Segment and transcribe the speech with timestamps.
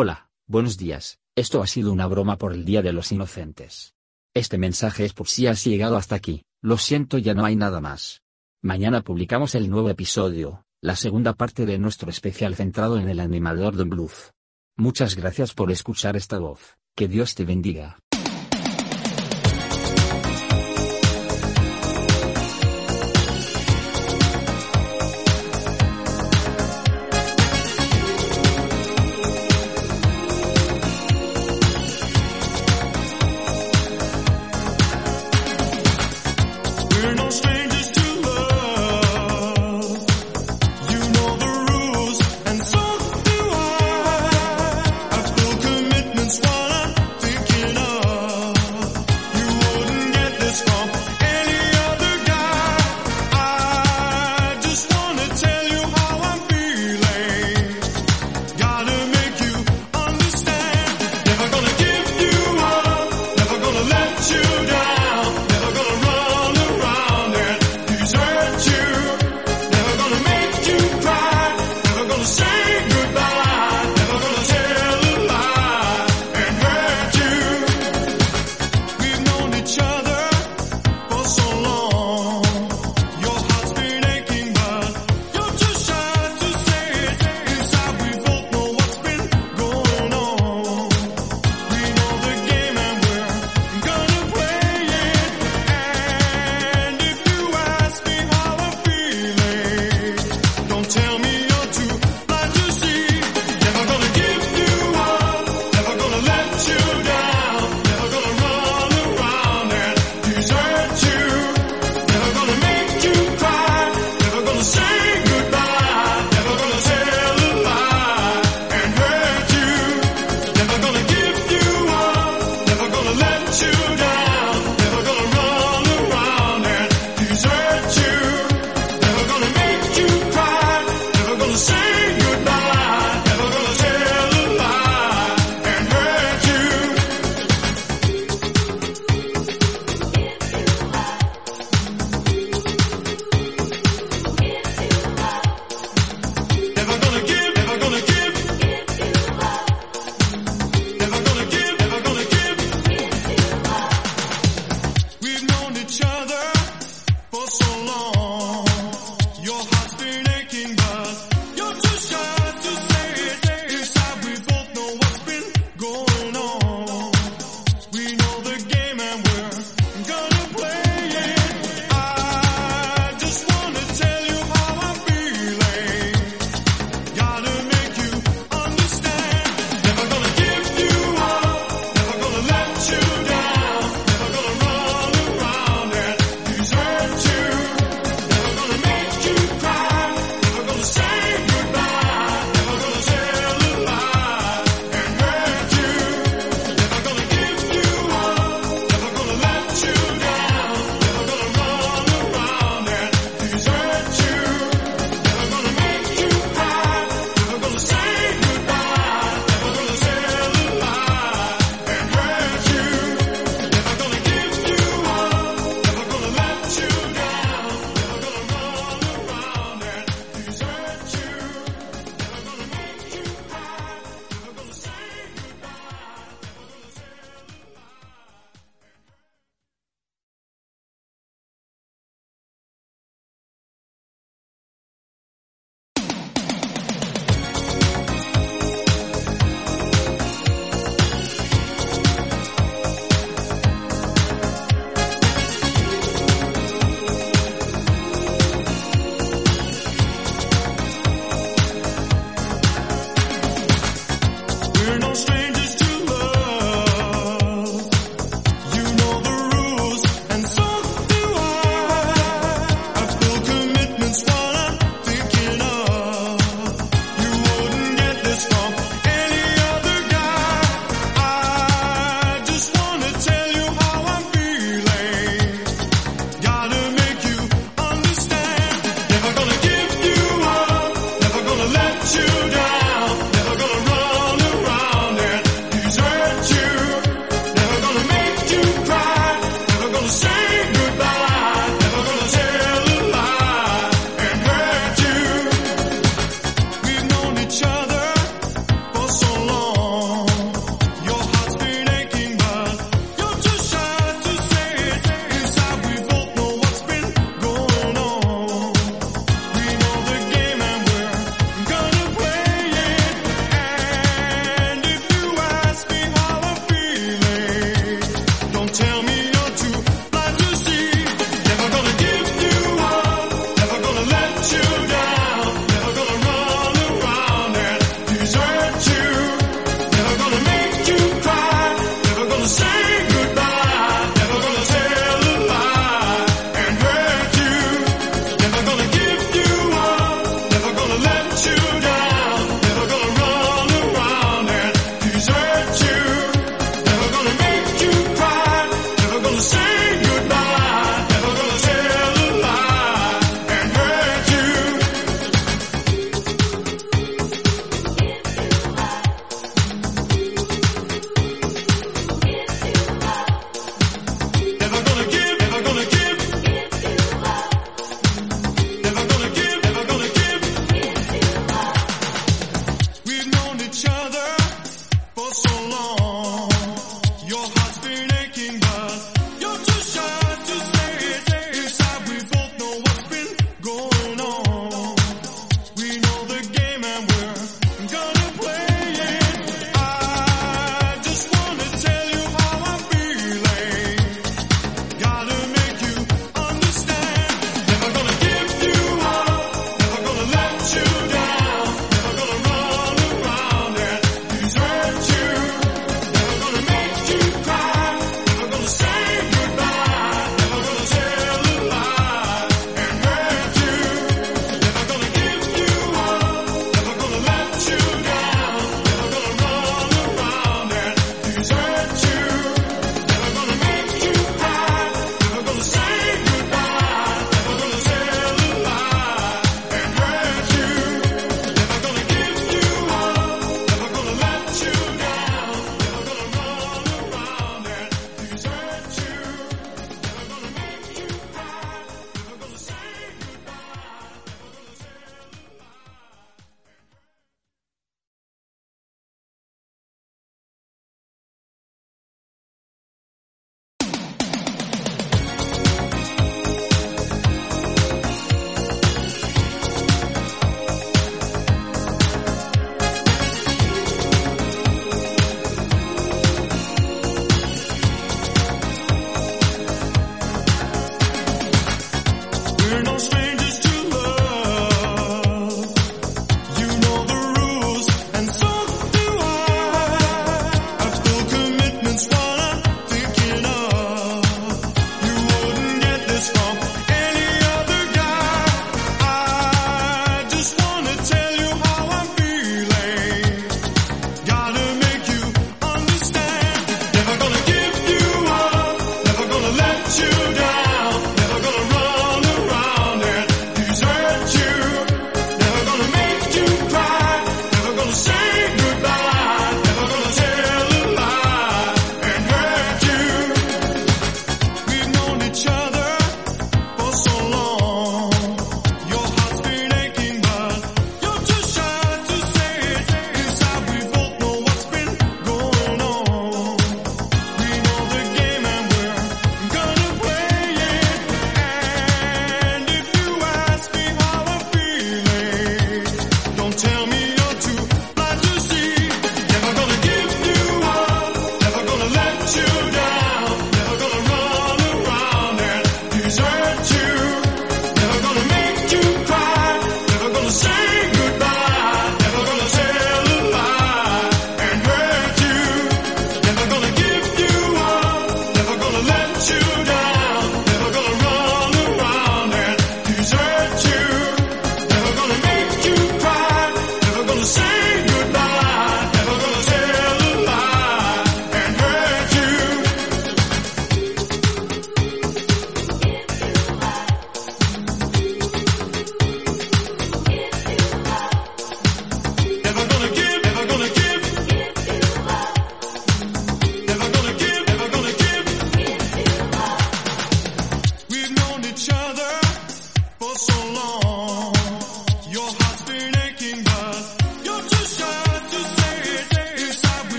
[0.00, 3.96] Hola, buenos días, esto ha sido una broma por el Día de los Inocentes.
[4.32, 7.80] Este mensaje es por si has llegado hasta aquí, lo siento ya no hay nada
[7.80, 8.22] más.
[8.62, 13.74] Mañana publicamos el nuevo episodio, la segunda parte de nuestro especial centrado en el animador
[13.74, 14.34] de Blues.
[14.76, 17.98] Muchas gracias por escuchar esta voz, que Dios te bendiga.